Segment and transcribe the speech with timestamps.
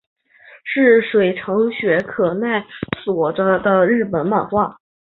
[0.63, 2.65] 是水城雪可奈
[3.05, 4.79] 所着的日本漫画。